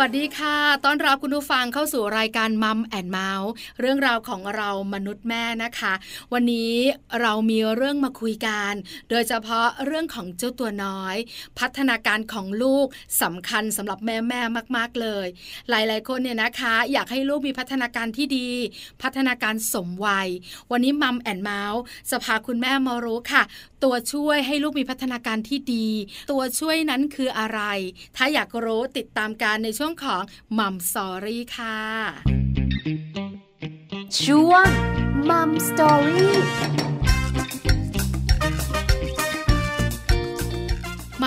[0.00, 3.50] วัสดีค่ะ ต้อนรับคุณผู้ฟังเข้าสู่รายการมัมแอนเมาส์
[3.80, 5.92] เรื่องราวของเรามนุษย์แม่นะคะ
[6.32, 6.74] วันนี้
[7.20, 8.72] เรามีเรื่องมาคุยกัน
[9.10, 11.16] โดยเฉพาะเรื่องของเจ้าตัวน้อย
[11.58, 12.86] พัฒนาการของลูก
[13.22, 14.40] สำคัญสำหรับแม่แม่
[14.76, 15.26] มาก ๆเลย
[15.70, 18.50] หลายๆคนเนี่ยนะคะ อยากให้ลูกมีพัฒนาการที่ดี
[19.02, 20.28] พัฒนาการสมวัย
[20.70, 23.42] วันนี้ Mom and Mouth จะพาคุณแม่มารู้ค่ะ
[23.84, 25.88] ตัวช่วยให้ลูกมีพัฒนาการที่ดี
[26.30, 27.60] ตัวช่วยนั้นคืออะไร
[28.16, 30.22] ถ้าอยากรู้ติดตามกันในช่วงของ
[30.58, 31.78] Mom Story ค่ะ
[34.20, 34.66] ช่วง
[35.30, 36.36] Mom Story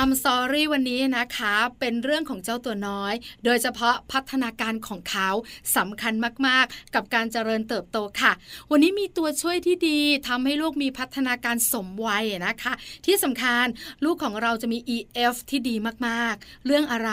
[0.01, 3.13] Mom Story วันนี้นะคะ เป็นเรื่องของเจ้าตัวน้อย
[3.45, 5.29] โดยเฉพาะพัฒนาการของเขา
[5.77, 6.13] สำคัญ
[6.47, 8.31] มากๆ กับการเจริญเติบโตค่ะ
[8.71, 12.73] วันนี้มีตัวช่วยที่ดีทำให้ลูกมีพัฒนาการสมวัยนะคะ
[13.05, 13.65] ที่สำคัญ
[14.05, 15.75] ลูกของเราจะมี EF ที่ดี
[16.07, 17.11] มากๆ เรื่องอะไร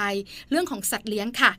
[0.50, 1.52] เรื่องของสัตว์เลี้ยงค่ะ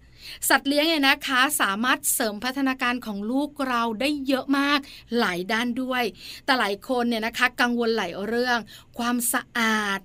[0.50, 4.80] สัตว์เลี้ยงเนี่ยนะคะสามารถเสริมพัฒนาการของลูกเราได้เยอะมาก
[5.20, 6.04] หลายด้านด้วย
[6.46, 8.58] แต่หลายคนเนี่ยนะคะ กังวลหลายเรื่อง
[8.98, 10.00] ความสะอาด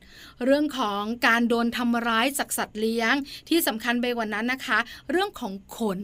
[0.44, 3.14] เรื่องของการโดนทำร้ายจากสัตว์เลี้ยง
[3.48, 4.78] ที่สำคัญไปกว่านั้นนะคะ
[5.10, 6.00] เรื่องของขน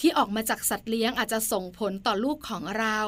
[0.00, 2.98] ที่ออกมาจากสัตว์เลี้ยงอาจจะส่งผลต่อลูกของเรา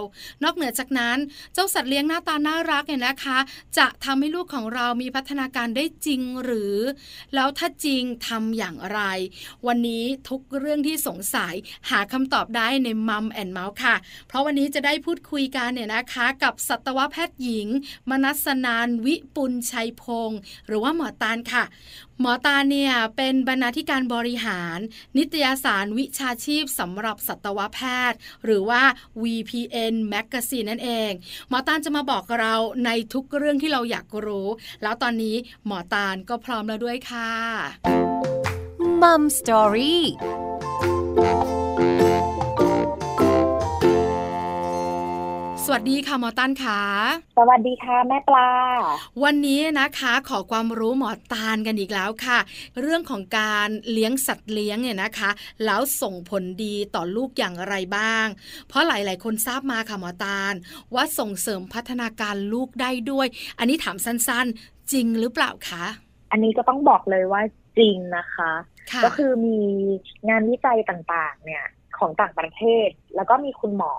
[0.42, 1.18] นอกเหนือจากนั้น
[1.54, 3.38] เจ้าสัตว์เลี้ยงหน้าตาน่ารักเนี่ยนะคะ
[3.78, 6.76] จะทำให้ลูกของเรามีพัฒนาการได้จริงหรือ
[7.34, 9.00] แล้วถ้าจริงทำอย่างไร
[9.66, 11.54] วันนี้ทุกเรื่องที่สงสัย
[11.90, 13.94] หาคำตอบได้ในมัมแอนเมาส์ค่ะ
[14.28, 17.68] เพราะวันนี้จะได้พูดคุยกันเนี่ยนะคะกับสัตวแพทย์หญิง
[18.10, 21.64] มนัสนานวิปุลชัยพงศ์หรือว่าหมอตาลค่ะ
[22.20, 24.78] หมอตาเนี่ยเป็นบรรณาธิการบริหาร
[25.16, 28.82] นิตยสารวิชาชีพสำหรับสัตวแพทย์ หรือว่า
[29.22, 31.10] VPN Magazine นั่นเอง
[31.48, 34.48] หมอตาจะมาบอกเราในทุกเรื่องที่เราอยากรู้
[34.82, 38.39] แล้วตอนนี้หมอตาลก็พร้อมแล้วด้วยค่ะ
[39.02, 40.04] มัมสตอรี่
[45.64, 46.80] สวัสดีค่ะหมอตันค่ะ
[47.38, 48.48] สวัสดีค่ะแม่ปลา
[49.24, 52.38] วันนี้นะคะขอความรู้หมอตาลกันอีกแล้วค่ะ
[52.80, 55.30] เรื่องของการเลี้ยงสัตว์เลี้ยงเนี่ยนะคะ
[55.64, 58.26] แล้วส่งผลดีต่อลูกอย่างไรบ้าง
[58.68, 60.54] เพราะหลาย ๆ คนทราบมาค่ะหมอตาล
[60.94, 63.26] ว่าส่งเสริมพัฒนาการลูกได้ด้วย
[63.58, 65.84] อันนี้ถามสั้น ๆ จริงหรือเปล่าคะ
[66.30, 67.42] อันนี้ก็ต้องบอกเลยว่า
[67.78, 68.52] จริงนะคะ
[69.04, 69.58] ก็คือมี
[70.28, 71.64] งานวิจัยต่างๆ เนี่ย
[71.98, 73.94] ของต่างประเทศ แล้วก็มีคุณหมอ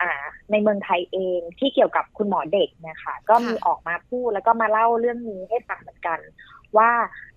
[0.00, 0.10] อ่า
[0.50, 6.18] ในเมืองไทยเองที่เกี่ยวกับคุณหมอเด็กนะคะก็มีออกมาพูดแล้วก็มาเล่าเรื่องนี้ให้ฟังเหมือนกัน
[6.78, 6.90] ว่า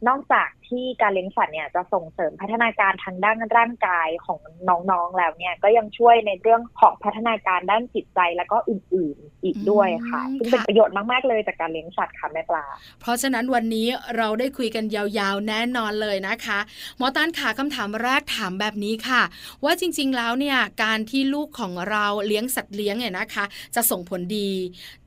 [0.07, 12.65] นอกจากที่การเลี้ยงสัตว์เนี่ยจะส่งเสริมพัฒนาการทางด้านร่างกายของน้องๆแล้วเนี่ย ก็ยังช่วยในเรื่องของพัฒนาการด้านจิตใจแล้วก็อื่นๆ อีกด้วยค่ะซึ่งเป็นประโยชน์มาก ๆ เลยจากการเลี้ยงสัตว์ค่ะแม่ปลา
[13.01, 13.87] เพราะฉะนั้นวันนี้
[14.17, 16.59] เราได้คุยกันยาวๆ แน่นอนเลยนะคะ
[16.97, 19.21] หมอต้านขาคำถามแรกถามแบบนี้ค่ะ
[19.63, 24.51] ว่าจริงๆแล้วเนี่ยการที่ลูกของเราเลี้ยงสัตว์เลี้ยงเนี่ยนะคะ จะส่งผลดี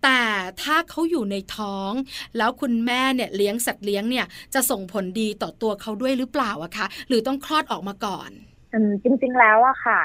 [0.03, 0.21] แต่
[0.63, 1.93] ถ้าเขาอยู่ในท้อง
[2.39, 8.31] แล้วคุณแม่เนี่ยเลี้ยงสัตว์เลี้ยงเนี่ยจะส่งผลดีต่อตัวเขาด้วยหรือเปล่าอะคะหรือต้องคลอดออกมาก่อน
[8.75, 10.01] อืมจริงๆแล้วอะค่ะ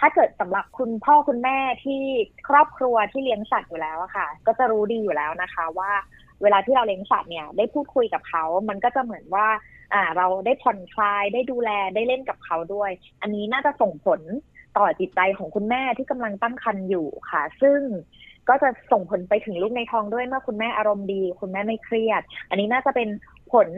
[0.00, 2.02] ถ้าเกิดสำหรับคุณพ่อคุณแม่ที่
[2.48, 5.92] ครอบครัวที่เลี้ยงสัตว์อยู่แล้วอะค่ะ ก็จะรู้ดีอยู่แล้วนะคะว่า
[6.42, 9.46] เวลาที่เราเลี้ยงสัตว์เนี่ยได้พูดคุยกับเขา มันก็จะเหมือนว่า
[9.94, 12.90] อ่า เราได้ผ่อนคลายได้ดูแลได้เล่นกับเขาด้วย
[13.22, 14.20] อันนี้น่าจะส่งผล
[14.76, 17.80] ต่อจิตใจของคุณแม่ที่กำลังตั้งครรภ์อยู่ค่ะ ซึ่ง
[18.48, 23.08] ก็จะส่งผลไปถึงลูกในท้องด้วยเมื่อคุณแม่อารมณ์ดี คุณแม่ไม่เครียด อันนี้น่าจะเป็น
[23.52, 23.68] ผล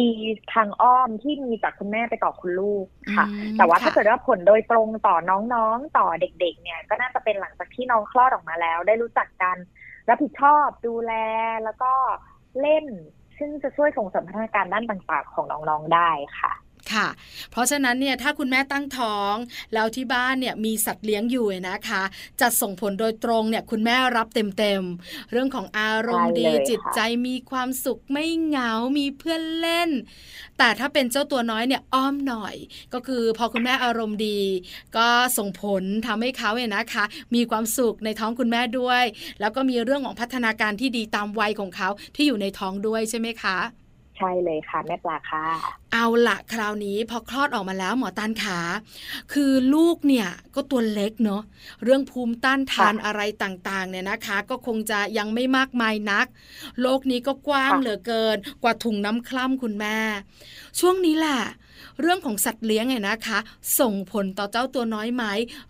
[0.00, 0.12] ดี
[0.54, 2.86] ทางอ้อมที่มีจากคุณแม่ไปต่อคุณลูก
[3.16, 3.26] ค่ะ
[3.58, 9.56] แต่ว่าถ้าเกิดว่าผลโดยตรงต่อน้องๆ ต่อเด็ก ๆ เนี่ยก็น่าจะเป็นหลังจากที่น้องคลอดออกมาแล้ว ได้รู้จักกัน
[10.08, 11.12] รับผิดชอบดูแล
[11.64, 11.92] แล้วก็
[12.60, 12.86] เล่น
[13.38, 16.52] ซึ่งจะช่วยส่งเสริมพัฒนาการด้านต่างๆ ของน้องๆได้ค่ะ
[16.92, 17.08] ค่ะ
[17.50, 19.34] เพราะฉะนั้นเนี่ยถ้าคุณแม่ตั้งท้อง
[19.74, 22.02] แล้วที่บ้านเนี่ยมีสัตว์เลี้ยงอยู่นะคะ
[22.40, 29.90] จะส่งผลโดยตรงเนี่ยคุณแม่รับเต็มๆ เรื่องของอารมณ์ดีจิตใจมีความสุขไม่เหงา มีเพื่อนเล่น
[30.58, 32.54] แต่ถ้าเป็นเจ้าตัวน้อยเนี่ยอ้อมหน่อย
[32.94, 34.40] ก็คือพอคุณแม่อารมณ์ดี
[34.96, 37.04] ก็ส่งผลทำให้เขาเนี่ยนะคะ
[37.34, 39.04] มีความสุขในท้องคุณแม่ด้วย
[39.40, 43.85] แล้วก็มีเรื่องของพัฒนาการที่ดีตามวัยของเขาที่อยู่ในท้องด้วยใช่ไหมคะ
[44.16, 45.44] ใช่เลยค่ะ แม่ปลาค่ะ
[45.92, 48.58] เอาละคราวนี้พอคลอดออกมาแล้วหมอตันขา
[49.32, 51.42] คือลูกเนี่ยก็ตัวเล็กเนาะ
[51.84, 56.26] เรื่องภูมิต้านทานอะไรต่างๆเนี่ยนะคะ ก็คงจะยังไม่มากมายนัก
[56.80, 59.98] โลกนี้ก็กว้างเหลือเกิน กว่าถุงน้ำคล่ำคุณแม่
[60.78, 61.40] ช่วงนี้แหละ
[62.00, 63.38] เรื่องของสัตว์เลี้ยงไงนะคะ
[63.80, 65.24] ส่งผลต่อเจ้าตัวน้อยไหม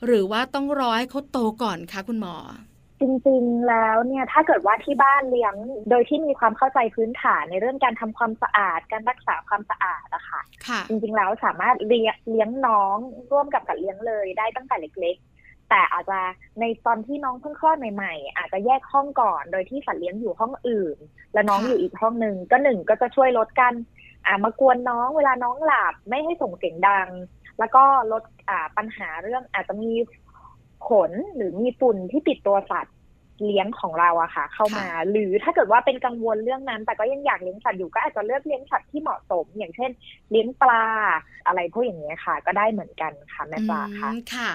[0.07, 2.37] หรือว่าต้องรอให้เขาโตก่อนคะคุณหมอ
[3.01, 5.55] จริงๆ แล้วเนี่ยถ้าเกิดว่าที่บ้านเลี้ยง
[5.91, 12.97] โดยที่มีความเข้าใจพื้นฐานในเรื่องการทำความสะอาด การรักษาความสะอาดอะค่ะค่ะจริงๆ แล้วสามารถเลี้ยงเลี้ยงน้อง
[13.33, 16.21] ร่วมกับกัดเลี้ยงเลยได้ตั้งแต่เล็ก ๆ แต่อาจจะ
[16.61, 20.97] ในตอนที่น้องเพิ่งคลอดใหม่ๆ อาจจะแยกห้องก่อน โดยที่สัตว์เลี้ยงอยู่ห้องอื่น
[21.33, 23.73] และน้องค่ะอยู่อีกห้องหนึ่งก็หนึ่งก็จะช่วยลดกัน
[24.27, 27.09] อ่ามากวนน้องเวลาน้องหลับไม่ให้ส่งเสียงดัง
[27.59, 29.93] แล้วก็ลดอ่าปัญหาเรื่องอาจจะมี
[30.89, 32.95] ขนหรือมีฝุ่นที่ติดตัวสัตว์
[33.45, 39.91] เลี้ยงของเราอะค่ะ เข้ามา หรือถ้าเกิดว่าเป็นกังวลเรื่องนั้น แต่ก็ยังอยากเลี้ยงสัตว์อยู่ก็อาจจะเลือกเลี้ยงสัตว์ที่เหมาะสม อย่างเช่น
[40.31, 40.85] เลี้ยงปลา
[41.47, 44.51] อะไรพวกอย่างนี้ยค่ะ ก็ได้เหมือนกันค่ะแม่ปลาค่ะอืมค่ะ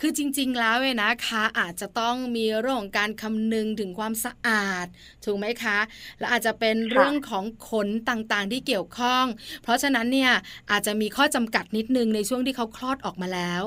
[0.00, 4.86] คือจริง ๆ แล้วเนี่ยนะคะอาจจะต้องมีเรื่องของการคำนึงถึงความสะอาด
[5.24, 5.78] ถูกไหมคะ
[6.18, 9.24] และอาจจะเป็นเรื่องของขนต่างๆที่เกี่ยวข้อง
[9.62, 10.32] เพราะฉะนั้นเนี่ย
[10.70, 13.62] อาจจะมีข้อจำกัดนิดนึงในช่วงที่เขาคลอดออกมาแล้ว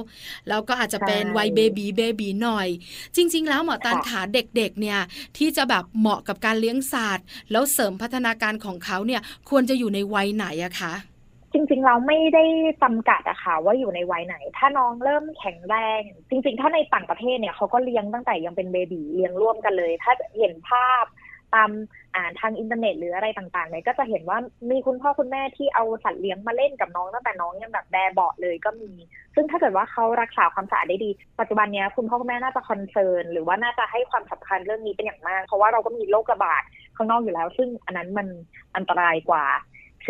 [0.50, 2.68] แล้วก็อาจจะเป็นใช่วัยเบบีเบบีหน่อย
[3.15, 5.00] จริง ๆ แล้วหมอตาลค่ะขาเด็กๆเนี่ย
[5.38, 10.94] ที่จะแบบเหมาะกับการเลี้ยงสัตว์แล้วเสริมพัฒนาการของเขาเนี่ยควรจะอยู่ในวัยไหนอะคะ
[11.54, 12.46] จริงๆ เราไม่ได้
[12.84, 21.04] จำกัดอะค่ะว่าอยู่ในวัยไหน ถ้าน้องเริ่มแข็งแรง จริง ๆ ถ้าในต่างประเทศเนี่ยเขาก็เลี้ยงตั้งแต่ยังเป็นเบบีเลี้ยงร่วมกันเลย ถ้าเห็นภาพ
[21.56, 21.69] ตาม
[22.16, 24.38] อ่านทางอินเทอร์เน็ตหรืออะไรต่างๆเนี่ยก็จะเห็นว่า
[24.72, 28.92] มีคุณพ่อคุณแม่ที่เอาสัตว์เลี้ยงมาเล่นกับน้องตั้งแต่น้องยังแบบแบเบาะเลยก็มี
[29.36, 31.10] ซึ่งถ้าเกิดว่าเขารักษาความสะอาดได้ดี
[31.40, 36.63] ปัจจุบันเนี้ยคุณพ่อคุณแม่น่าจะ concern หรือว่าน่าจะให้ความสำคัญเรื่องนี้เป็นอย่างมาก เพราะว่าเราก็มีโรคระบาด
[36.96, 38.28] ข้างนอกอยู่แล้ว ซึ่งอันนั้นมัน
[38.75, 39.46] อันตรายกว่า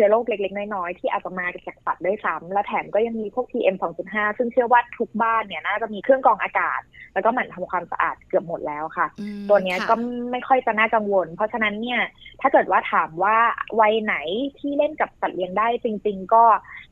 [0.00, 3.76] เชื้อโรคเล็ก ๆ น้อยๆ ที่อาจจะมาจากสัตว์ด้วยซ้ำและแถมก็ยังมีพวก PM
[4.06, 6.80] 2.5 ซึ่งเชื่อว่าทุกบ้านเนี่ยน่าจะมีเครื่องกรองอากาศ
[7.14, 9.94] แล้วก็หมั่นทำความสะอาดเกือบหมดแล้วค่ะอืมตัวเนี้ยค่ะก็
[10.32, 12.00] ไม่ค่อยจะน่ากังวล เพราะฉะนั้นเนี่ย
[12.40, 13.36] ถ้าเกิดว่าถามว่า
[13.80, 14.14] วัยไหน
[14.58, 16.44] ที่เล่นกับสัตว์เลี้ยงได้จริง ๆ ก็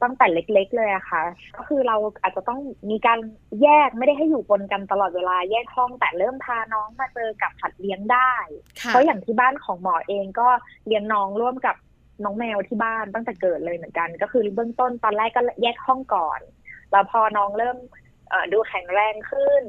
[0.03, 1.23] ตั้งแต่เล็ก ๆ เลยอะค่ะ
[1.57, 2.61] ก็คือเราอาจจะต้อง
[2.91, 3.19] มีการ
[3.63, 8.33] แยกไม่ได้ให้อยู่ปนกันตลอดเวลาแยกห้องแต่เริ่มพาน้องมาเจอกับสัตว์เลี้ยงได้
[8.81, 10.49] ค่ะเพราะอย่างที่บ้านของหมอเองก็
[10.87, 11.77] เลี้ยงน้องร่วมกับ
[12.25, 16.41] น้องแมวที่บ้านตั้งแต่เกิดเลยเหมือนกัน ก็คือเบื้องต้นตอนแรกก็แยกห้องก่อน
[16.91, 17.77] แล้วพอน้องเริ่ม
[18.29, 19.63] เอ่อดูแข็งแรงขึ้น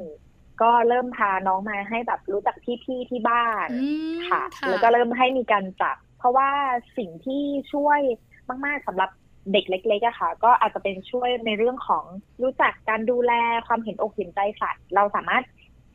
[0.62, 3.80] ก็เริ่มพาน้องมาให้แบบรู้จักพี่ๆที่บ้านอื
[4.12, 6.50] มค่ะค่ะแล้วก็เริ่มให้มีการจับ เพราะว่า
[6.98, 7.42] สิ่งที่
[7.72, 8.00] ช่วย
[8.66, 9.10] มาก ๆสำหรับ
[9.52, 12.04] เด็กเล็กๆอะค่ะ ก็อาจจะเป็นช่วยในเรื่องของ
[12.42, 13.32] รู้จักการดูแล
[13.66, 15.44] ความเห็นอกเห็นใจสัตว์เราสามารถ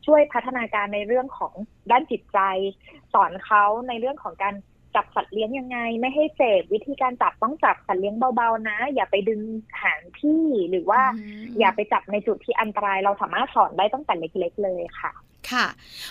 [0.06, 1.52] ช่วยพัฒนาการในเรื่องของ
[1.90, 2.38] ด้านจิตใจ
[3.12, 4.54] สอนเขาในเรื่องของการ
[4.96, 9.40] จับสัตว์เลี้ยงยังไง ไม่ให้เจ็บวิธีการจับต้องจับสัตว์เลี้ยงเบาๆนะ อย่าไปดึง
[9.82, 11.00] หางที่หรือว่า
[11.42, 15.12] มอย่าไปจับในจุดที่อันตรายเราสามารถสอนได้ตั้งแต่เล็กๆเลยค่ะ
[15.52, 15.66] ค่ะ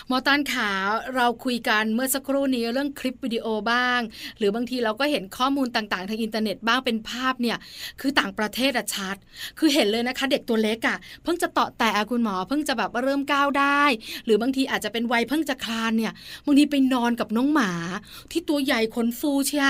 [0.08, 0.70] หมอตานขา
[1.14, 4.00] เราคุยกันเมื่อสักครู่นี้เรื่องคลิปวิดีโอบ้าง
[4.38, 7.56] หรือบางทีเราก็เห็นข้อมูลต่างๆ ทางอินเทอร์เน็ตบ้างเป็นภาพเนี่ย
[8.00, 9.16] คือต่างประเทศอะชัด
[9.58, 13.82] คือเห็นเลยนะคะ เด็กตัวเล็กอะเพิ่งจะเตาะแต่อะคุณหมอเพิ่งจะแบบว่าเริ่มก้าวได้
[14.24, 16.12] หรือบางทีอาจจะเป็นวัยเพิ่งจะคลานเนี่ย
[16.46, 17.70] บางทีไปนอนกับน้องหมา
[18.32, 19.68] ที่ตัวใหญ่ขนฟูเชีย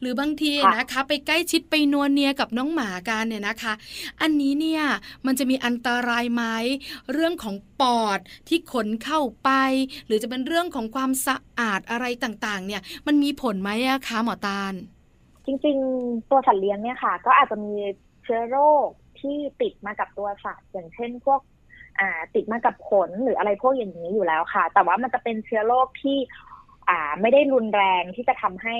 [0.00, 3.72] หรือบางทีค่ะนะคะ ไปใกล้ชิดไปนวเนียกับน้องหมากันเนี่ยนะคะ
[4.20, 4.82] อันนี้เนี่ย
[5.26, 6.44] มันจะมีอันตรายไหม
[7.12, 8.18] เรื่องของปอด
[8.48, 9.50] ที่ขนเข้าไป
[10.06, 14.74] หรือจะเป็นเรื่องของความสะอาดอะไรต่างๆ เนี่ยมันมีผลไหมอะคะหมอตาล
[15.46, 17.72] จริงๆ ตัวสัตว์เลี้ยงเนี่ยค่ะ ก็อาจจะมี
[18.24, 18.88] เชื้อโรค
[19.20, 21.40] ที่ติดมากับตัวสัตว์อย่างเช่นพวก
[21.98, 26.18] อ่าติดมากับขนหรืออะไรพวกอย่างนี้อยู่แล้วค่ะ แต่ว่ามันจะเป็นเชื้อโรคที่
[26.90, 28.76] อ่าไม่ได้รุนแรงที่จะทำให้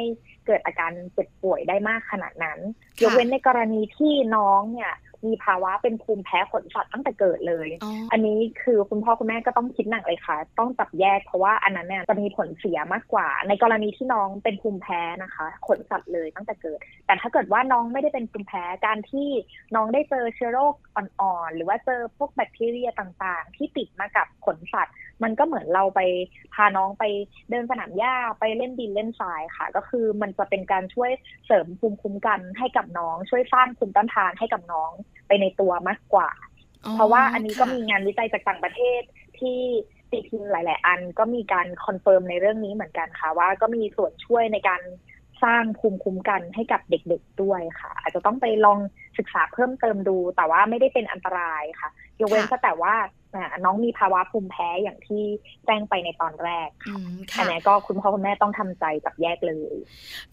[0.46, 2.58] เกิดอาการเจ็บป่วยได้มากขนาดนั้น
[2.98, 4.92] ค่ะยกเว้นในกรณีที่น้องเนี่ย
[5.26, 19.28] มีภาวะเป็นภูมิแพ้ขนสัตว์ตั้งแต่เกิดเลยอ๋ออันนี้คือคุณพ่อคุณแม่ก็ต้องคิดหนักเลยค่ะ ต้องจับแยกเพราะว่าอันนั้นเนี่ยจะมีผลเสียมากกว่า ในกรณีที่น้องเป็นภูมิแพ้นะคะขนสัตว์เลยตั้งแต่เกิด แต่ถ้าเกิดว่าน้องไม่ได้เป็นภูมิแพ้การที่
[19.74, 26.00] น้องได้เจอเชื้อโรคอ่อนๆ หรือว่าเจอพวกแบคทีเรียต่างๆ ที่ติดมากับขนสัตว์ มันก็เหมือนเราไป
[26.54, 27.04] พาน้องไป
[27.50, 31.10] เดินสนามหญ้าไปเล่นดินเล่นทรายค่ะ ก็คือมันจะเป็นการช่วย
[31.46, 34.90] เสริมภูมิคุ้มกันให้กับน้อง ช่วยสร้างภูมิต้านทานให้กับน้อง
[35.30, 36.30] ไปในตัวมากกว่า
[36.84, 39.02] อ๋อเพราะว่าอันนี้ก็ค่ะมีงานวิจัยจากต่างประเทศ
[39.38, 39.58] ที่
[40.10, 44.82] ตีพิมพ์หลาย ๆ อันก็มีการ confirm ในเรื่องนี้เหมือนกันค่ะ ว่าก็มีส่วนช่วยในการ
[45.44, 48.78] สร้างภูมิคุ้มกันให้กับเด็ก ๆ ด้วยค่ะ อาจจะต้องไปลอง
[49.18, 53.10] ศึกษาเพิ่มเติมดู แต่ว่าไม่ได้เป็นอันตรายค่ะ ยกเว้นค่ะก็แต่ว่าอ่า
[53.64, 55.22] น้องมีภาวะภูมิแพ้อย่างที่
[55.66, 59.74] แจ้งไปในตอนแรกอืค่ะมอันค่ะนี้ก็คุณพ่อคุณแม่ต้องทำใจจับแยกเลย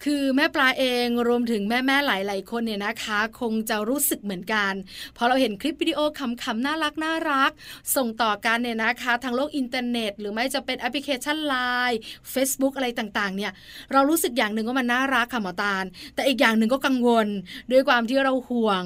[0.04, 4.74] คือแม่ปลาเองรวมถึงแม่แม่ๆหลาย ๆ คนเนี่ยนะคะ คงจะรู้สึกเหมือนกัน
[5.18, 7.52] พอเราเห็นคลิปวิดีโอขำๆน่ารักน่ารัก
[7.96, 11.98] ส่งต่อกันเนี่ยนะคะ ทางโลกอินเทอร์เน็ต หรือไม่จะเป็นแอปพลิเคชัน Line
[12.34, 13.52] Facebook อะไรต่างๆ เนี่ย
[13.94, 15.86] เรารู้สึกอย่างหนึ่งว่ามันน่ารักค่ะหมอตาล
[16.16, 17.28] แต่อีกอย่างหนึ่งก็กังวล
[17.72, 18.84] ด้วยความที่เราห่วง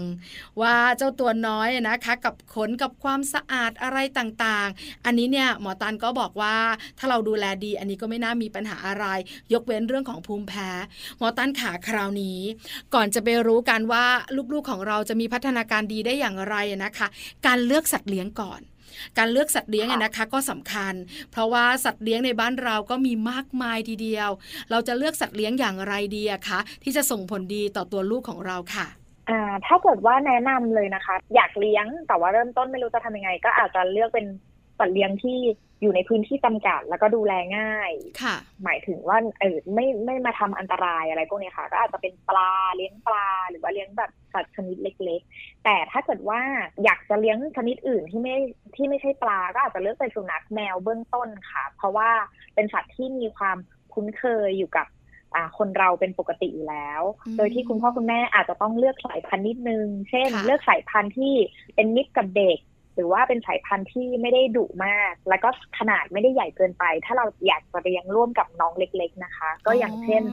[0.61, 6.55] ว่าเจ้าตัวน้อยนะคะ กับขนกับความสะอาดอะไรต่างๆ อันนี้เนี่ยหมอตันก็บอกว่า
[6.97, 9.05] ถ้าเราดูแลดี อันนี้ก็ไม่น่ามีปัญหาอะไร
[9.53, 10.69] ยกเว้นเรื่องของภูมิแพ้
[11.17, 12.39] หมอตันขาคราวนี้
[12.93, 14.05] ก่อนจะไปรู้กันว่า
[14.53, 17.07] ลูกๆของเราจะมีพัฒนาการดีได้อย่างไรนะคะ
[17.45, 18.61] การเลือกสัตว์เลี้ยงก่อน
[19.17, 20.93] การเลือกสัตว์เลี้ยงนะคะก็สำคัญ
[21.31, 24.29] เพราะว่าสัตว์เลี้ยงในบ้านเราก็มีมากมายทีเดียว
[24.71, 29.00] เราจะเลือกสัตว์เลี้ยงอย่างไรดีอะคะที่จะส่งผลดีต่อตัวลูกของเราค่ะ
[29.31, 34.25] อ่าถ้าเกิดว่าแนะนำเลยนะคะ อยากเลี้ยงแต่ว่าเริ่มต้นไม่รู้จะทำยังไง ก็อาจจะเลือกเป็น
[34.79, 35.37] สัตว์เลี้ยงที่
[35.81, 46.39] อยู่ในพื้นที่จำกัดแล้วก็ดูแลง่าย ค่ะ หมายถึงว่าเออไม่ไม่มาทำอันตรายอะไรพวกนี้ค่ะ ก็อาจจะเป็นปลาเลี้ยงปลาหรือว่าเลี้ยงแบบสัตว์ชนิดเล็ก ๆ แต่ถ้าเกิดว่า
[46.83, 48.35] อยากจะเลี้ยงชนิดอื่นที่ไม่
[48.75, 52.09] ที่ไม่ใช่ปลา ก็อาจจะเลือกเป็นสุนัขแมวเบื้องต้นค่ะ เพราะว่า
[52.55, 53.57] เป็นสัตว์ที่มีความ
[53.93, 54.87] คุ้นเคยอยู่กับ
[55.57, 57.01] คนเราเป็นปกติอยู่แล้ว
[57.37, 61.33] โดยที่คุณพ่อคุณแม่อาจจะต้องเลือกสายพันธุ์นิดนึง เช่น เลือกสายพันธุ์ที่
[61.75, 62.57] เป็นมิตรกับเด็ก
[62.95, 70.23] หรือว่าเป็นสายพันธุ์ที่ไม่ได้ดุมาก แล้วก็ขนาดไม่ได้ใหญ่เกินไป ถ้าเราอยากจะเลี้ยงร่วมกับน้องเล็ก ๆ นะคะ ก็อย่างเช่น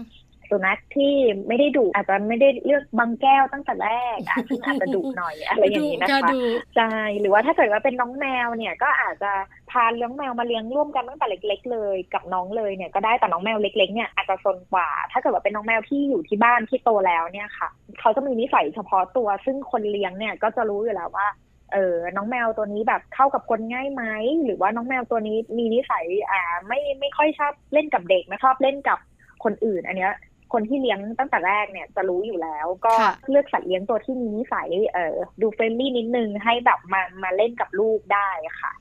[0.50, 1.14] สุนัขที่
[1.48, 6.30] ไม่ได้ดุอาจจะไม่ได้เลือกบางแก้วตั้งแต่แรกอาจจะอาจจะดุหน่อยอะไรอย่างนี้นะคะ
[6.76, 9.32] ใช่หรือว่าถ้าเกิดว่าเป็นน้องแมวเนี่ยก็อาจจะ
[9.70, 17.68] พาเลี้ยงแมวมาเลี้ยงร่วมกันตั้งแต่เล็ก ๆ เลย กับน้องเลยเนี่ยก็ได้แต่น้องแมวเล็ก ๆ เนี่ยอาจจะซนกว่า ถ้าเกิดว่าเป็นน้องแมวที่อยู่ที่บ้านที่โตแล้วเนี่ยค่ะ
[18.00, 21.28] เขาจะมีนิสัยเฉพาะตัว ซึ่งคนเลี้ยงเนี่ยก็จะรู้อยู่แล้วว่า
[21.72, 24.04] เออน้องแมวตัวนี้แบบเข้ากับคนง่ายไหม
[24.44, 28.98] หรือว่าน้องแมวตัวนี้มีนิสัยอ่าไม่ไม่ค่อยชอบเล่นกับเด็กไม่ชอบเล่นกับ
[29.44, 30.12] คนอื่น อันเนี้ย
[30.52, 32.94] คนที่เลี้ยงตั้งแต่แรกเนี่ยจะรู้อยู่แล้ว ก็
[33.30, 38.28] เลือกสัตว์เลี้ยงตัวที่มีนิสัยเอ่อดู friendly นิดนึงให้แบบมามาเล่นกับลูกได้
[38.60, 38.72] ค่ะ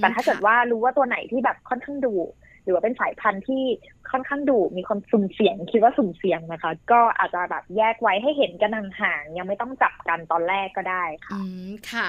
[0.00, 2.16] แต่ถ้าเกิดว่ารู้ว่าตัวไหนที่แบบค่อนข้างดุ
[2.64, 3.64] หรือว่าเป็นสายพันธุ์ที่
[4.10, 12.06] ค่อนข้างดุมีความสุ่มเสี่ยง คิดว่าสุ่มเสี่ยงนะคะ ก็อาจจะแบบแยกไว้ให้เห็นกันห่างๆยังไม่ต้องจับกันตอนแรกก็ได้ค่ะ อืมค่ะ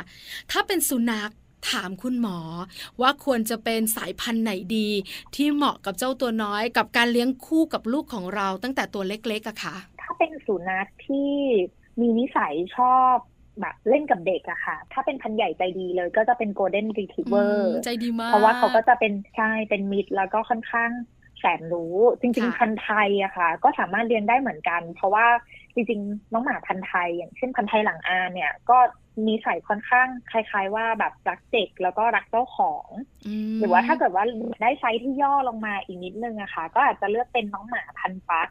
[0.51, 1.31] ถ้าเป็นสุนัข
[1.69, 2.37] ถามคุณหมอ
[3.01, 4.89] ว่าควรจะเป็นสายพันธุ์ไหนดี
[5.35, 11.31] ที่เหมาะกับเจ้าตัวน้อย กับการเลี้ยงคู่กับลูกของเราตั้งแต่ตัวเล็กๆอะค่ะถ้าเป็นสุนัขที่
[11.99, 13.15] มีนิสัยชอบ
[13.61, 20.91] แบบเล่นกับเด็กอะค่ะ ถ้าเป็นพันธุ์ใหญ่ใจดีเลยก็จะเป็นโกลเด้นรีทรีฟเวอร์ใจดีมาก เพราะว่าเขาก็จะเป็นใช่เป็นมิตรแล้วก็ค่อนข้าง
[21.39, 25.27] แสนรู้ จริง ๆ พันธุ์ไทยอะค่ะ ก็สามารถเลี้ยงได้เหมือนกัน เพราะว่า
[25.73, 28.77] จริงๆ น้องหมาพันธุ์ไทย อย่างเช่นพันธุ์ไทยหลังอานเนี่ย ก็
[29.25, 32.87] นิสัยค่อนข้างคล้าย ๆ ว่าแบบรักเด็กแล้วก็รักเจ้าของ
[33.59, 34.23] หรือว่าถ้าเกิดว่า
[34.61, 38.49] ได้ไซส์ที่ย่อลงมาอีกนิดนึงอะค่ะ ก็อาจจะเลือกเป็นน้องหมาพันธุ์ปั๊ก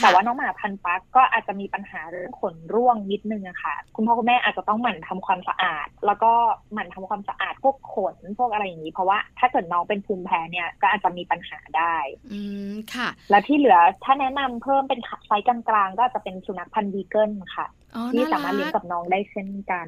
[0.00, 6.32] แต่ว่าน้องหมาพันธุ์ปั๊กก็อาจจะมีปัญหาเรื่องขนร่วงนิดนึงอะค่ะ คุณพ่อคุณแม่อาจจะต้องหมั่นทำความสะอาด แล้วก็
[6.72, 11.96] หมั่นทำความสะอาดพวกขนพวกอะไรอย่างนี้ เพราะว่าถ้าเกิดน้องเป็นภูมิแพ้เนี่ยก็อาจจะมีปัญหาได้
[12.32, 12.40] อื
[12.70, 17.66] มค่ะ แล้วที่เหลือถ้าแนะนำเพิ่มเป็นไซส์กลางๆก็จะเป็นสุนัขพันธุ์บีเกิลค่ะ
[18.14, 19.86] ที่สามารถเลี้ยงกับน้องได้เช่นกัน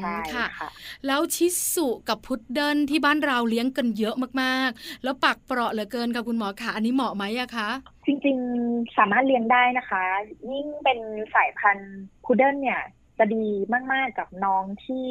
[0.00, 0.68] ใช่ค่ะ
[1.06, 7.68] แล้วชิสุห์กับพุดเดิลที่บ้านเราเลี้ยงกันเยอะมากๆ แล้วปักเปราะเหลือเกินค่ะคุณหมอคะอันนี้เหมาะไหมอะคะ
[8.06, 10.02] จริงๆสามารถเลี้ยงได้นะคะ
[10.50, 10.98] ยิ่งเป็น
[11.34, 12.80] สายพันธุ์พุดเดิลเนี่ย
[13.18, 13.46] จะดี
[13.92, 15.08] มากๆกับน้องที่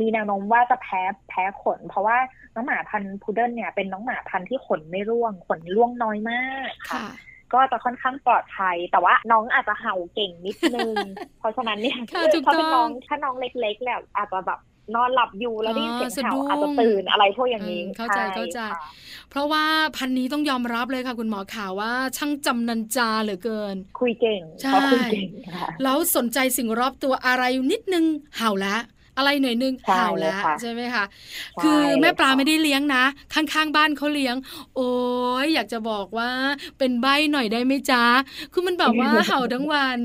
[0.00, 2.16] มีแนวโน้มว่าจะแพ้แพ้ขน เพราะว่า
[2.54, 7.06] น้องหมาพันธุ์พุดเดิลเนี่ยเป็นน้องหมาพันธุ์ที่ขนไม่ร่วงขนร่วงน้อยมากค่ะ
[7.54, 10.94] ก็จะค่อนข้างปลอดภัย แต่ว่าน้องอาจจะเห่าเก่งนิดนึง
[11.38, 14.60] เพราะฉะนั้นเนี่ยถ้าเป็นน้องถ้าน้องเล็กๆแล้วอาจจะแบบ
[14.94, 18.60] นอนหลับอยู่แล้วได้ยินเสียงเห่าอาจจะตื่นอะไรพวกอย่างนี้เข้าใจเข้าใจ
[19.30, 19.64] เพราะว่า
[19.96, 25.28] พันนี้ต้องยอมรับเลยค่ะคุณหมอข่าวว่าช่างจำนันจาเหลือเกิน คุยเก่งใช่คุยเก่ง
[25.82, 28.04] แล้วสนใจสิ่งรอบตัวอะไรนิดนึง
[28.36, 28.80] เห่าแล้ว
[29.16, 31.04] อะไรหน่อยนึงเห่าแล้วใช่ไหมคะ
[31.62, 33.04] คือแม่ปลาไม่ได้เลี้ยงนะ
[33.34, 34.36] ข้างๆบ้านเขาเลี้ยง
[34.76, 34.90] โอ้
[35.44, 36.30] ยอยากจะบอกว่า
[36.78, 38.04] เป็นใบหน่อยได้ไหมจ๊ะ
[38.52, 39.98] คือมันแบบว่าเห่าทั้งวัน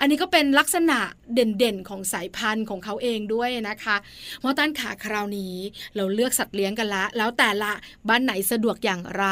[0.00, 0.98] อันนี้ก็เป็นลักษณะ
[1.34, 3.96] เด่นๆของสายพันธุ์ของเขาเองด้วยนะคะ
[4.42, 5.54] มอตันขาคราวนี้
[5.96, 7.72] เราเลือกสัตว์เลี้ยงกันละ แล้วแต่ละ
[8.08, 9.26] บ้านไหนสะดวกอย่างไร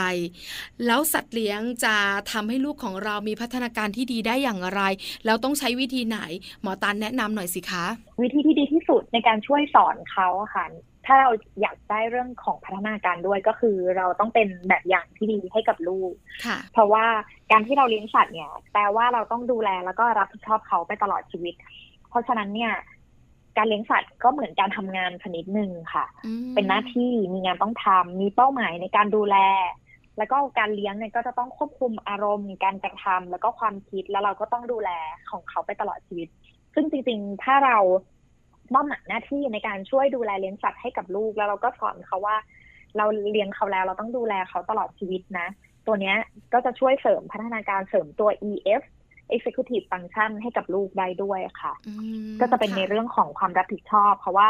[0.86, 1.96] แล้วสัตว์เลี้ยงจะ
[2.32, 4.80] ทำให้ลูกของเรามีพัฒนาการที่ดีได้อย่างไร
[5.24, 6.18] แล้วต้องใช้วิธีไหน
[6.62, 7.84] หมอตันแนะนำหน่อยสิคะ
[8.22, 10.66] วิธีที่ดีที่สุดในการช่วยสอนเขาค่ะ
[11.06, 11.30] ถ้าเรา
[11.60, 16.12] อยากได้เรื่องของพัฒนาการด้วยก็คือเราต้องเป็นแบบอย่างที่ดีให้กับลูก
[16.72, 17.06] เพราะว่า
[17.50, 21.54] การที่เราเลี้ยงสัตว์เนี่ยแปลว่าเราต้องดูแลแล้วก็รับผิดชอบเขาไปตลอดชีวิต
[22.08, 22.72] เพราะฉะนั้นเนี่ย
[23.56, 26.04] การเลี้ยงสัตว์ก็เหมือนการทำงานชนิดหนึ่งค่ะ
[26.54, 29.36] เป็นหน้าที่มีงานต้องทำมีเป้าหมายในการดูแล
[30.18, 34.90] แล้วก็การเลี้ยงเนี่ยก็จะต้องควบคุมอารมณ์ การกระทำแล้วก็ความคิดแล้วเราก็ต้องดูแล
[35.30, 36.28] ของเขาไปตลอดชีวิต
[36.74, 37.78] ซึ่งจริง ๆ ถ้าเรา
[38.72, 42.36] มอบหมายหน้าที่ในการช่วยดูแลเลี้ยงสัตว์ให้กับลูก แล้วเราก็สอนเขาว่า
[42.96, 45.48] เราเลี้ยงเขาแล้วเราต้องดูแลเขาตลอดชีวิตนะ
[45.86, 46.16] ตัวเนี้ย
[46.52, 48.82] ก็จะช่วยเสริมพัฒนาการเสริมตัว EF
[49.34, 51.72] executive function ให้กับลูกได้ด้วยค่ะ
[52.40, 54.46] ก็จะเป็นในเรื่องของความรับผิดชอบ เพราะว่า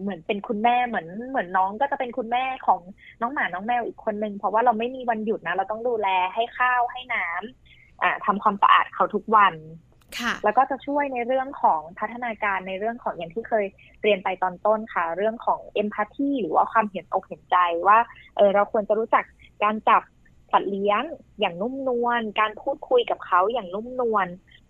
[0.00, 2.80] เหมือนเป็นคุณแม่เหมือนเหมือนน้องก็จะเป็นคุณแม่ของ
[3.20, 9.91] น้องหมาน้องแมวอีกคนนึงเพราะว่าเราไม่มีวันหยุดนะ เราต้องดูแลให้ข้าวให้น้ำอ่าทำความสะอาดเขาทุกวันค่ะ
[10.44, 13.64] แล้วก็จะช่วยในเรื่องของพัฒนาการในเรื่องของอย่างที่เคย
[14.02, 17.98] เรียนไปตอนต้นค่ะ เรื่องของเอมพัตตีหรือว่าความเห็นอกเห็นใจว่า
[18.36, 19.24] เออเราควรจะรู้จัก
[19.62, 20.02] การจับ
[20.52, 21.02] สัตว์เลี้ยง
[21.40, 24.26] อย่างนุ่มนวลการพูดคุยกับเขาอย่างนุ่มนวล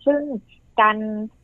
[0.07, 0.21] ซึ่ง
[0.81, 0.97] การ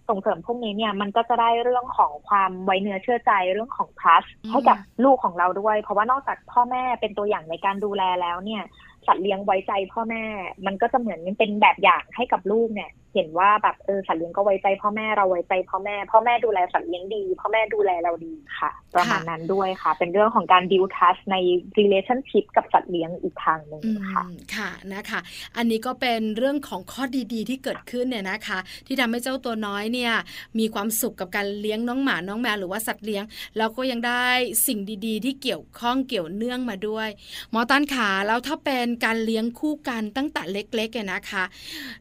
[0.09, 8.63] ส่งเสริมพวกนี้เนี่ยมันก็จะได้เรื่องของความไว้เนื้อเชื่อใจเรื่องของ trust อืมให้กับลูกของเราด้วย เพราะว่านอกจากพ่อแม่เป็นตัวอย่างในการดูแลแล้วเนี่ย
[9.07, 10.25] สัตว์เลี้ยงไว้ใจพ่อแม่
[10.67, 21.37] มันก็จะเหมือนเป็นแบบอย่างให้กับลูกเนี่ย เห็นว่าแบบเออสัตว์เลี้ยงก็ไว้ใจพ่อแม่เราไว้ใจพ่อแม่พ่อแม่ดูแลสัตว์เลี้ยงดีพ่อแม่ดูแลเราดีค่ะ ประมาณนั้นด้วยค่ะ เป็นเรื่องของการ build trust ใน
[21.79, 23.83] relationship กับสัตว์เลี้ยงอีกทางหนึ่ง
[24.13, 24.23] ค่ะ
[24.57, 25.21] ค่ะนะคะ
[25.57, 30.13] อันนี้ก็เป็นเรื่องของข้อดีๆ ที่เกิดขึ้นเนี่ยนะคะ ที่ทำให้เจ้าตัวน้อยเนี่ย
[30.59, 33.25] มีความสุขกับการเลี้ยงน้องหมาน้องแมวหรือว่าสัตว์เลี้ยง
[33.57, 34.27] แล้วก็ยังได้
[34.67, 37.09] สิ่งดีๆ ที่เกี่ยวข้องเกี่ยวเนื่องมาด้วย
[37.51, 41.45] หมอตันขาแล้วถ้าเป็นการเลี้ยงคู่กันตั้งแต่เล็กๆเนี่ยนะคะ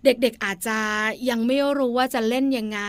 [0.03, 0.77] เด็กๆอาจจะ
[1.29, 2.81] ยังไม่รู้ว่าจะเล่นยังไง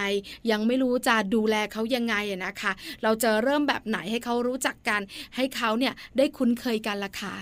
[0.51, 2.73] ยังไม่รู้จะดูแลเขายังไงอะนะคะ
[3.03, 5.01] เราจะเริ่มแบบไหนให้เขารู้จักกัน
[5.37, 7.35] ให้เขาเนี่ยได้คุ้นเคยกันละคะ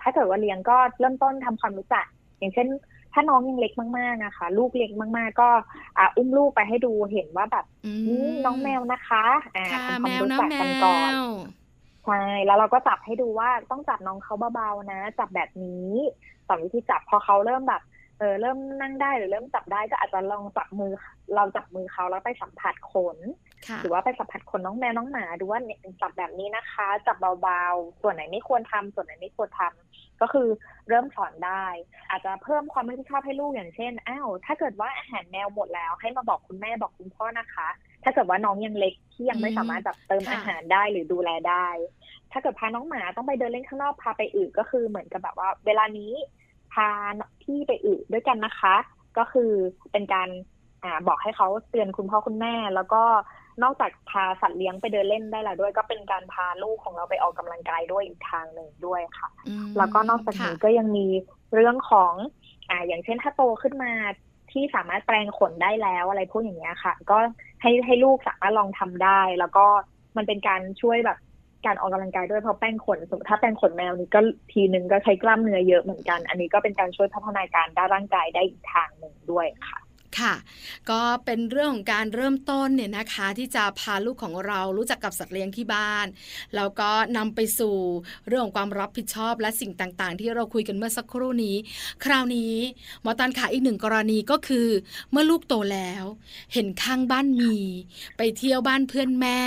[0.00, 2.04] ถ้าเกิดว่าเลี้ยงก็เริ่มต้นทำความรู้จัก
[2.38, 2.68] อย่างเช่น
[3.12, 5.48] ถ้าน้องยังเล็กมากๆนะคะ ลูกเล็กมากๆ ก็
[5.98, 9.24] อ่าอุ้มลูกไปให้ดูเห็นว่าแบบอืนี่น้องแมวนะคะ
[9.56, 11.24] อ่าค่ะทำคแมวามวรู้นะจักแมกันก่อนว
[12.04, 15.90] ใช่แล้วเราก็จับให้ดูว่าต้องจับน้องเขาเบาๆนะ จับแบบนี้
[16.46, 17.82] สอนวิธีจับพอเขาเริ่มแบบ
[18.18, 20.92] เออเริ่มนั่งได้หรือเริ่มจับได้ก็อาจจะลองจับมือ
[21.34, 23.18] เราจับมือเขาแล้วไปสัมผัสขน
[23.68, 30.48] ค่ะหรือว่าไปสัมผัสขนน้องแมวน้องหมาดูว่าเนี่ยจับแบบนี้นะคะ จับเบาๆ ส่วนไหนไม่ควรทำส่วนไหนไม่ควรทำก็คือ
[30.88, 31.66] เริ่มสอนได้
[32.10, 37.68] อาจจะเพิ่มความรับผิดชอบให้ลูกอย่างเช่นอ้าวถ้าเกิดว่าอาหารแมวหมดแล้ว ให้มาบอกคุณแม่บอกคุณพ่อนะคะ
[38.04, 41.68] ถ้าเกิดว่าน้องยังเล็กที่ยังไม่สามารถแบบเติมอาหารได้หรือดูแลได้
[42.32, 46.88] ถ้าเกิดพาน้องหมาต้องไปเดินเล่นข้างนอกพาไปอึก็คือเหมือนกับแบบว่า เวลานี้พา
[47.42, 48.76] พี่ไปอึด้วยกันนะคะ
[49.18, 49.50] ก็คือ
[49.92, 50.28] เป็นการ
[50.84, 53.02] อ่าบอกให้เขาเตือนคุณพ่อคุณแม่ แล้วก็
[53.62, 61.06] นอกจากพาสัตว์เลี้ยงไปเดินเล่นได้แล้วด้วย ก็เป็นการพาลูกของเราไปออกกำลังกายด้วยอีกทางหนึ่งด้วยค่ะอืมแล้วก็นอกจากนี้ค่ะก็ยังมี
[61.54, 62.12] เรื่องของ
[62.70, 63.92] อ่าอย่างเช่นถ้าโตขึ้นมา
[64.52, 67.18] ที่สามารถแปลงขนได้แล้วอะไรพวกอย่างเงี้ยค่ะ ก็
[67.62, 69.66] ให้ให้ลูกสามารถลองทำได้ แล้วก็
[70.16, 71.18] มันเป็นการช่วยแบบ
[71.68, 74.20] การออกกำลังกายด้วยเพราะแป้งขนสมมติถ้าแป้งขนแมวนี่ก็
[74.52, 79.78] ทีนึงก็ใช้กล้ามเนื้อเยอะเหมือนกัน อันนี้ก็เป็นการช่วยพัฒนาการด้านร่างกายได้อีกทางหนึ่งด้วยค่ะ
[80.18, 80.34] ค่ะ
[80.90, 86.06] ก็เป็นเรื่องของการเริ่มต้นเนี่ยนะคะ ที่จะพาลูกของเรารู้จักกับสัตว์เลี้ยงที่บ้าน
[86.56, 87.76] แล้วก็นำไปสู่
[88.26, 91.56] เรื่องของความรับผิดชอบและสิ่งต่างๆ ที่เราคุยกันเมื่อสักครู่นี้
[92.04, 92.54] คราวนี้
[93.02, 94.68] หมอตันขาอีกหนึ่งกรณีก็คือ
[95.10, 96.04] เมื่อลูกโตแล้ว
[96.52, 97.56] เห็นข้างบ้านมี
[98.16, 99.40] ไปเที่ยวบ้านเพื่อนแม่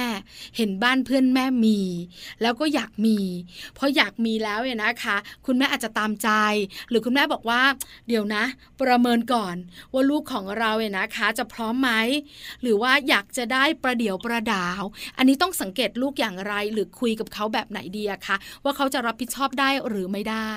[0.57, 1.79] เห็นบ้านเพื่อนแม่มี
[2.41, 3.17] แล้วก็อยากมี
[3.75, 6.29] เพราะอยากมีแล้วเนี่ยนะคะ คุณแม่อาจจะตามใจ
[6.89, 7.61] หรือคุณแม่บอกว่า
[8.07, 8.43] เดี๋ยวนะ
[8.81, 9.55] ประเมินก่อน
[9.93, 11.91] ว่าลูกของเราเนี่ยนะคะจะพร้อมไหม
[12.61, 14.81] หรือว่าอยากจะได้ประเดี๋ยวประดาว
[15.17, 20.51] อันนี้ต้องสังเกตลูกอย่างไร หรือคุยกับเขาแบบไหนดีอะคะว่าเขาจะรับผิดชอบได้หรือไม่ได้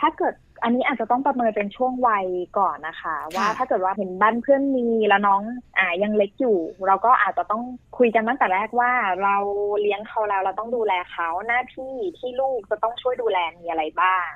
[0.00, 2.26] ถ้าเกิดอันนี้อาจจะต้องประเมินเป็นช่วงวัย
[2.58, 5.42] ก่อนนะคะ ว่าถ้าเกิดว่าเห็นบ้านเพื่อนมีแล้วน้อง
[5.78, 7.62] อ่ายังเล็กอยู่ เราก็อาจจะต้อง
[7.98, 9.36] คุยกันตั้งแต่แรกว่าเรา
[9.80, 14.28] เลี้ยงเขาแล้วเราต้องดูแลเขาหน้าที่ที่ลูกจะต้องช่วยดูแลมีอะไรบ้าง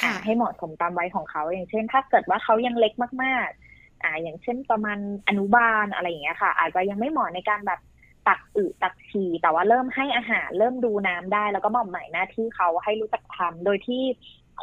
[0.00, 2.92] ค่ะอ่าให้เหมาะสมตามวัยของเขาอย่างเช่น ถ้าเกิดว่าเขายังเล็ก
[3.22, 3.67] มากๆ
[4.02, 7.80] อ่าอย่างเช่นประมาณอนุบาลอะไรอย่างเงี้ยค่ะ อาจจะยังไม่เหมาะในการแบบ
[8.28, 14.02] ตักอึตักฉี่แต่ว่าเริ่มให้อาหาร เริ่มดูน้ำได้ แล้วก็มอบหมายหน้าที่เขาให้รู้จักทำโดยที่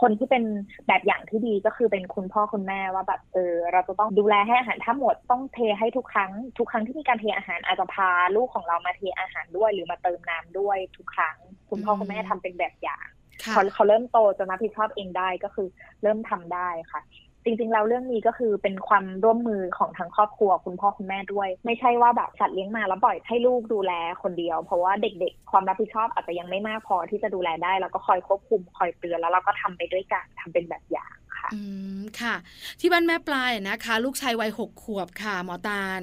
[0.01, 0.43] คนที่เป็น
[0.87, 11.37] แบบอย่างที่ดีก็คือเป็นคุณพ่อคุณแม่ว่าแบบเออเราจะต้องดูแลให้อาหารถ้าหมดต้องเทให้ทุกครั้ง ทุกครั้งที่มีการเทอาหารอาจจะพาลูกของเรามาเทอาหารด้วย หรือมาเติมน้ำด้วยทุกครั้ง
[11.69, 13.05] คุณพ่อคุณแม่ทำเป็นแบบอย่าง
[13.43, 15.67] ค่ะพอเขาเริ่มโตจะรับผิดชอบเองได้ก็คือ
[16.01, 17.01] เริ่มทำได้ค่ะ
[17.45, 23.91] จริงๆแล้วเรื่องนี้ก็คือเป็นความร่วมมือของทั้งครอบครัวคุณพ่อคุณแม่ด้วย ไม่ใช่ว่าแบบสัตว์เลี้ยงมาแล้วปล่อยให้ลูกดูแล
[24.23, 31.61] คนเดียว เพราะว่าเด็กๆ ความรับผิดชอบอาจจะยังไม่มากพอที่จะดูแลได้ แล้วก็คอยควบคุมคอยเตือนแล้วเราก็ทำไปด้วยกันทำเป็นแบบอย่างค่ะอื
[31.99, 32.35] มค่ะ
[32.79, 35.99] ที่บ้านแม่ปลายนะคะ ลูกชายวัยหกขวบค่ะหมอตาล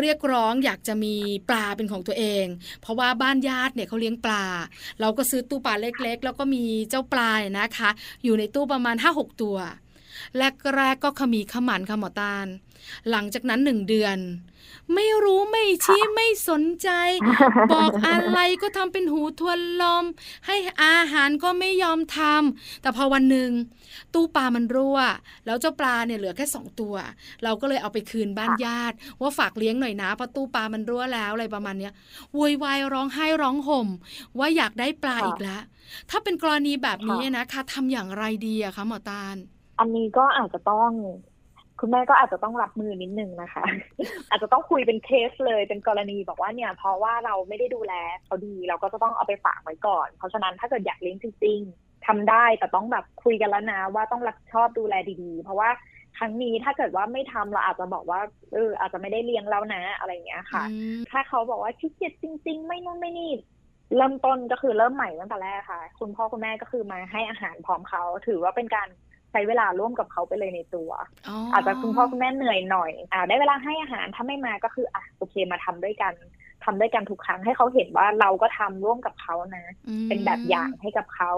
[0.00, 1.14] เรียกร้องอยากจะมี
[1.48, 2.46] ปลาเป็นของตัวเอง
[2.80, 4.44] เพราะว่าบ้านญาติเนี่ยเขาเลี้ยงปลา
[5.00, 7.90] เราก็ซื้อตู้ปลาเล็กๆ แล้วก็มีเจ้าปลายนะคะ
[8.24, 9.56] อยู่ในตู้ประมาณ5-6ตัว
[10.38, 12.46] แรกๆก็ขมีขมันค่ะหมอตาล
[13.10, 14.18] หลังจากนั้นหนึ่งเดือน
[14.94, 16.88] ไม่รู้ไม่ชี้ไม่สนใจ
[17.72, 20.04] บอกอะไรก็ทำเป็นหูทวนลม
[20.46, 23.50] ให้อาหารก็ไม่ยอมทำแต่พอวันหนึ่ง
[24.14, 24.98] ตู้ปลามันรั่ว
[25.46, 26.94] แล้วเจ้าปลาเนี่ยเหลือแค่สองตัว
[27.44, 31.92] เราก็เลยเอาไปคืนบ้านญาติ ว่าฝากเลี้ยงหน่อยนะเพราะตู้ปลามันรั่วแล้วอะไรประมาณเนี้ย
[32.34, 33.88] โวยวายร้องไห้ร้องห่ม
[34.38, 35.62] ว่าอยากได้ปลาอีกแล้ว
[36.10, 39.36] ถ้าเป็นกรณีแบบนี้นะคะทำอย่างไรดีอะคะหมอตาล
[39.82, 40.90] อันนี้ก็อาจจะต้อง
[41.80, 43.64] คุณแม่ก็อาจจะต้องรับมือนิดนึงนะคะ
[44.30, 47.92] อาจจะต้องคุยเป็นเคสเลยเป็นกรณีบอกว่าเนี่ย เพราะว่าเราไม่ได้ดูแล
[48.24, 55.70] เขาดีเราก็จะต้องเอาไปฝากไว้ก่อน เพราะฉะนั้นถ้าเกิดอยากเลี้ยงจริงๆทำได้แต่ต้องแบบคุยกันแล้วนะ ว่าต้องรับผิดชอบดูแลดีๆ เพราะว่า
[56.18, 58.20] ครั้งนี้ถ้าเกิดว่าไม่ทำเราอาจจะบอกว่า
[58.52, 60.64] เอออาจจะไม่ได้เลี้ยงแล้วนะอะไรอย่างเงี้ยค่ะ
[61.10, 63.30] ถ้าเขาบอกว่าขี้เกียจจริง ๆ ไม่นู่นไม่นี่
[63.96, 68.88] เริ่มต้นก็คือเริ่มใหม่ตั้งแต่แรกค่ะ คุณพ่อคุณแม่ก็คือมาให้อาหารพร้อมเขาถือว่าเป็นการ
[69.32, 70.90] ใช้เวลาร่วมกับเขาไปเลยในตัว
[71.52, 76.14] อาจจะคุณพ่อคุณแม่เหนื่อยหน่อยอ่าได้เวลาให้อาหารถ้าไม่มาก็คืออะโอเคมาทำด้วยกัน
[76.64, 79.66] ทำด้วยกันทุกครั้งให้เขาเห็นว่าเราก็ทำร่วมกับเขานะ
[80.08, 81.32] เป็นแบบอย่างให้กับเขา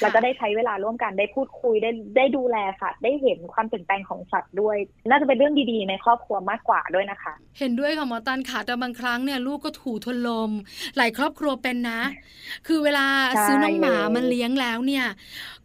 [0.00, 4.76] แล้วก็ได้ใช้เวลาร่วมกันได้พูดคุยได้ได้ดูแลสัตว์ได้เห็นความเปลี่ยนแปลงของสัตว์ด้วย
[5.10, 10.50] น่าจะเป็นเรื่องดีๆ ในครอบครัวมากกว่าด้วยนะคะ เห็นด้วยค่ะหมอตันค่ะแต่บางครั้งเนี่ยลูกก็ถูทนลม
[10.96, 12.00] หลายครอบครัวเป็นนะ
[12.66, 13.06] คือเวลา
[13.44, 15.06] ซื้อน้องหมามันเลี้ยงแล้วเนี่ย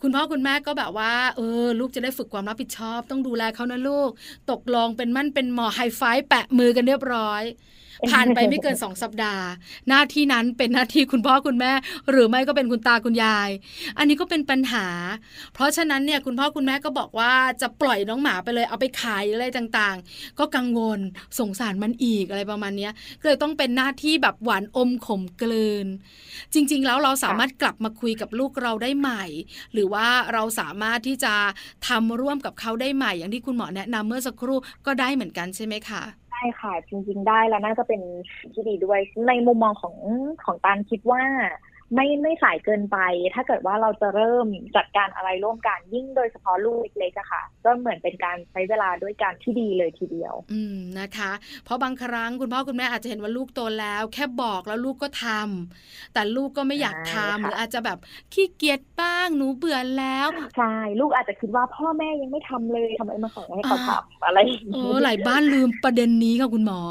[0.02, 4.10] คุณพ่อคุณแม่ก็แบบว่าเออลูกจะได้ฝึกความรับผิดชอบ ต้องดูแลเขานะลูก
[4.52, 7.44] ตกลงเป็นมั่นเป็นหมอไฮไฟแปะมือกันเรียบร้อย
[8.10, 9.46] ผ่านไปไม่เกินสองสัปดาห์
[9.90, 11.72] หน้าที่นั้นเป็นหน้าที่คุณพ่อคุณแม่
[12.12, 13.50] หรือไม่ก็เป็นคุณตาคุณยาย
[13.98, 14.88] อันนี้ก็เป็นปัญหา
[15.54, 21.00] เพราะฉะนั้นเนี่ยคุณพ่อคุณแม่ก็บอกว่าจะปล่อยน้องหมาไปเลยเอาไปขายอะไรต่างๆ ก็กังวล
[21.40, 25.88] สงสารมันอีกอะไรประมาณนี้ก็เลยต้องเป็นหน้าที่แบบหวานอมขมกลืน
[26.54, 29.24] จริง ๆ แล้วเราสามารถกลับมาคุยกับลูกเราได้ใหม่
[29.74, 31.34] หรือว่าเราสามารถที่จะ
[31.88, 36.04] ทำร่วมกับเขาได้ใหม่ อย่างที่คุณหมอแนะนำเมื่อสักครู่ก็ได้เหมือนกันใช่ไหมคะ
[36.40, 38.02] ช่ค่ะ จริง ๆ ได้แล้วน่าจะเป็น
[38.54, 39.96] ที่ดีด้วย ในมุมมองของ
[40.44, 41.22] ของตานคิดว่า
[41.96, 42.98] ไม่ไม่สายเกินไป
[43.36, 51.32] ถ้าเกิดว่าเราจะเริ่มจัดการอะไรร่วมกันยิ่งโดยเฉพาะลูกเล็กๆอะค่ะ ก็เหมือนเป็นการใช้เวลาด้วยกันที่ดีเลยทีเดียว อืมนะคะ
[51.66, 57.98] เพราะบางครั้งคุณพ่อคุณแม่อาจจะเห็นว่าลูกโตแล้ว แค่บอกแล้วลูกก็ทำแต่ลูกก็ไม่อยากทำหรืออาจจะแบบ
[58.34, 64.38] ขี้เกียจบ้างหนูเบื่อแล้วใช่ลูกอาจจะคิดว่าพ่อแม่ยังไม่ทำเลยทำไมมาสั่งให้เขาทำอะไร
[64.74, 66.82] โอ้หลายบ้านลืมประเด็นนี้ค่ะคุณหมอ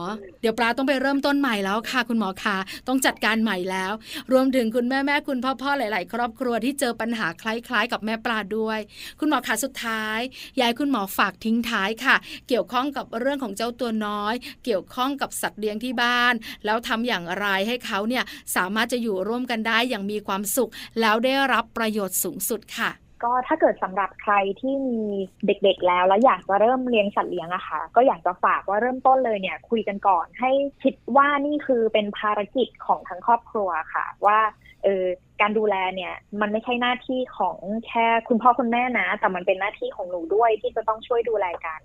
[0.40, 2.58] เดี๋ยวปลาต้องไปเริ่มต้นใหม่แล้วค่ะ คุณหมอคะ
[2.88, 3.92] ต้องจัดการใหม่แล้ว
[4.32, 8.78] รวมถึงคุณแม่แม่คุณพ่อพ่อหลาย ๆ ครอบครัวที่เจอปัญหาคล้าย ๆ กับแม่ปลาด้วย
[9.20, 10.20] คุณหมอขาสุดท้าย
[10.60, 12.16] ยายคุณหมอฝากทิ้งท้ายค่ะ
[12.48, 18.24] เกี่ยวข้องกับเรื่องของเจ้าตัวน้อย เกี่ยวข้องกับสัตว์เลี้ยงที่บ้าน แล้วทำอย่างไรให้เขาเนี่ย
[18.56, 20.70] สามารถจะอยู่ร่วมกันได้อย่างมีความสุข
[21.00, 22.90] แล้วได้รับประโยชน์สูงสุดค่ะ
[23.24, 25.00] ก็ถ้าเกิดสำหรับใครที่มี
[25.46, 30.50] เด็กๆแล้ว แล้วอยากจะเริ่มเลี้ยงสัตว์เลี้ยงอะค่ะ ก็อยากจะฝากว่าเริ่มต้นเลยเนี่ย คุยกันก่อนให้
[30.82, 34.38] คิดว่านี่คือเป็นภารกิจของทั้งครอบครัวค่ะ ว่า
[34.84, 35.06] เออ
[35.40, 41.80] การดูแลเนี่ย มันไม่ใช่หน้าที่ของแค่คุณพ่อคุณแม่นะ แต่มันเป็นหน้าที่ของหนูด้วยที่จะต้องช่วยดูแลกัน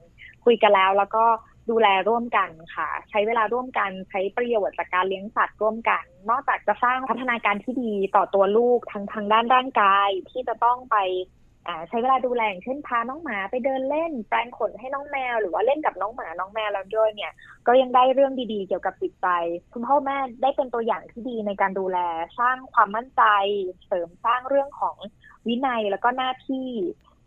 [0.46, 1.26] คุยกันแล้วแล้วก็
[1.70, 10.98] ดูแลร่วมกันค่ะ ใช้เวลาร่วมกันใช้ประโยชน์จากการเลี้ยงสัตว์ร่วมกัน นอกจากจะสร้างพัฒนาการที่ดีต่อตัวลูกทางทางด้านร่างกายที่จะต้องไป
[11.90, 17.32] ใช้เวลาดูแลอย่างเช่นพาน้องหมาไปเดินเล่น แปรงขนให้น้องแมว หรือว่าเล่นกับน้องหมาน้องแมวแล้วด้วยเนี่ย
[17.68, 19.28] ก็ยังได้เรื่องดีๆ เกี่ยวกับจิตใจ
[19.74, 21.98] คุณพ่อแม่ได้เป็นตัวอย่างที่ดีในการดูแล
[22.40, 23.24] สร้างความมั่นใจ
[23.86, 24.96] เสริมสร้างเรื่องของ
[25.48, 26.70] วินัยแล้วก็หน้าที่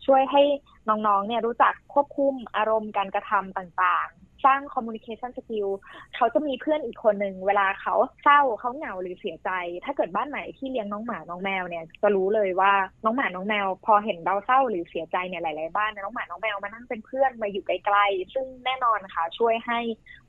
[0.05, 0.43] ช่วยให้
[0.89, 4.09] น้องๆเนี่ยรู้จักควบคุมอารมณ์การกระทำต่าง
[4.45, 5.69] สร้าง communication skill
[6.15, 9.49] เขาจะมีเพื่อนอีกคนหนึ่งเวลาเขาเศร้าเขาเหงาหรือเสียใจ
[9.85, 12.71] ถ้าเกิดบ้านไหนที่เลี้ยงน้องหมาน้องแมวเนี่ยจะรู้เลยว่า
[13.05, 19.79] น้องหมาน้องแมว พอเห็นเราเศร้าหรือเสียใจเนี่ยหลาย ๆ บ้านน้องหมาน้องแมวมานั่งเป็นเพื่อนมาอยู่ใกล้ๆซึ่งแน่นอนค่ะ ช่วยให้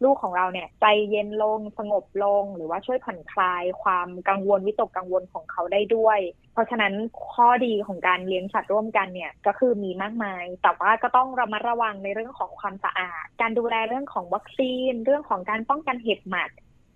[0.05, 6.19] ลูกของเราเนี่ยใจเย็นลงสงบลง หรือว่าช่วยผ่อนคลายความกังวลวิตกกังวลของเขาได้ด้วย
[6.59, 6.95] ราะฉะนั้น
[7.33, 16.51] ข้อดีของการเลี้ยงสัตว์ร่วมกันเนี่ยก็คือมีมากมาย แต่ว่าก็ต้องระมัดระวังในเรื่องของความสะอาด การดูแลเรื่องของวัคซีน เรื่องของการป้องกันเห็บหมัด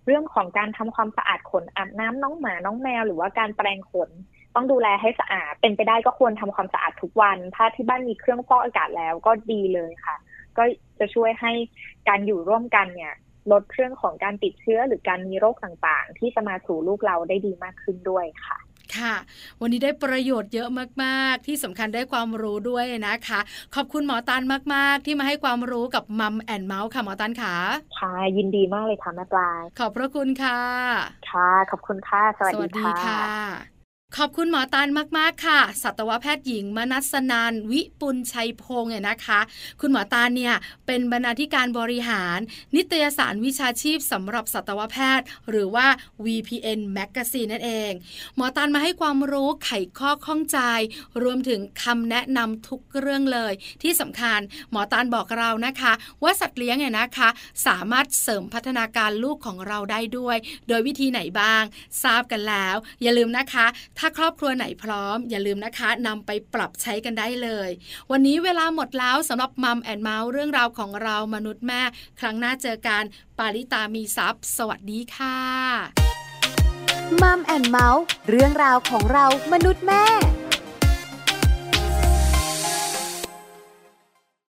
[0.07, 4.09] เรื่องของการทำความสะอาดขนอาบน้ำน้องหมาน้องแมว หรือว่าการแปรงขน
[4.55, 10.15] ต้องดูแลให้สะอาด เป็นไปได้ก็ควรทำความสะอาดทุกวัน ถ้าที่บ้านมีเครื่องฟอกอากาศแล้วก็ดีเลยค่ะ
[10.57, 10.63] ก็
[10.99, 11.51] จะช่วยให้
[12.09, 13.13] การอยู่ร่วมกันเนี่ย
[13.51, 18.57] ลดเรื่องของการติดเชื้อหรือการมีโรคต่างๆ ที่จะมาสู่ลูกเราได้ดีมากขึ้นด้วยค่ะ
[18.99, 19.15] ค่ะ
[19.61, 20.69] วันนี้ได้ประโยชน์เยอะ
[21.03, 23.39] มากๆ ที่สำคัญได้ความรู้ด้วยนะคะ
[23.75, 27.55] ขอบคุณหมอตันมากๆ ที่มาให้ความรู้กับมัมแอนเมาส์ค่ะหมอตันค่ะ
[27.99, 30.59] ค่ะยินดีมากเลยค่ะแม่ปลาขอบพระคุณค่ะ
[31.29, 33.82] ค่ะ ขอบคุณค่ะ สวัสดีค่ะ
[34.17, 39.39] ขอบคุณหมอตานมากๆค่ะ สัตวแพทย์หญิงมนัสนันวิปุลชัยพงศ์เนี่ยนะคะ
[39.81, 40.53] คุณหมอตานเนี่ย
[40.85, 42.39] เป็นบรรณาธิการบริหาร
[42.75, 45.87] นิตยสารวิชาชีพสำหรับสัตวแพทย์ หรือว่า
[46.25, 47.91] VPN Magazine นั่นเอง
[48.35, 50.59] หมอตานมาให้ความรู้ไขข้อข้องใจ
[51.23, 54.39] รวมถึงคำแนะนำทุกเรื่องเลย ที่สำคัญ
[54.71, 57.29] หมอตานบอกเรานะคะ ว่าสัตว์เลี้ยงเนี่ยนะคะ
[57.67, 61.63] สามารถเสริมพัฒนาการลูกของเราได้ด้วย โดยวิธีไหนบ้าง
[62.03, 63.67] ทราบกันแล้ว อย่าลืมนะคะ
[64.05, 67.69] ถ้าครอบครัวไหนพร้อม อย่าลืมนะคะนำไปปรับใช้กันได้เลย
[68.11, 71.81] วันนี้เวลาหมดแล้วสำหรับ Mom and Mouth เรื่องราวของเรามนุษย์แม่
[72.19, 73.03] ครั้งหน้าเจอกัน
[73.39, 75.39] ปาริตามีซัพ์สวัสดีค่ะ
[77.21, 80.03] Mom and Mouth เรื่องราวของเรามนุษย์แม่